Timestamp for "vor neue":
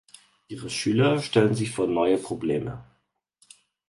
1.67-2.17